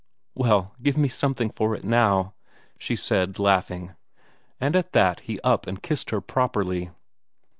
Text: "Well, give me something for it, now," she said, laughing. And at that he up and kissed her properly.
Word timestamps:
"Well, 0.33 0.73
give 0.81 0.97
me 0.97 1.07
something 1.07 1.51
for 1.51 1.75
it, 1.75 1.83
now," 1.83 2.33
she 2.79 2.95
said, 2.95 3.37
laughing. 3.37 3.93
And 4.59 4.75
at 4.75 4.93
that 4.93 5.19
he 5.19 5.39
up 5.41 5.67
and 5.67 5.79
kissed 5.79 6.09
her 6.09 6.21
properly. 6.21 6.89